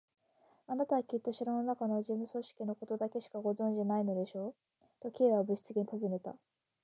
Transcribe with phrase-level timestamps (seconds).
[0.65, 4.53] 「あなたはきっと城のなかの事務組織のことだけしかご存じでないのでしょう？」
[4.99, 6.35] と、Ｋ はぶしつけにたずねた。